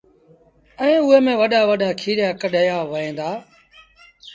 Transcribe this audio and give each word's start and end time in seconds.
ائيٚݩ 0.81 1.03
اُئي 1.07 1.17
ميݩ 1.25 1.39
وڏآ 1.41 1.61
وڏآ 1.69 1.89
ڪيٚريآ 1.99 2.29
ڪڍيآ 2.41 2.75
وهيݩ 2.91 3.15
دآ 3.19 3.29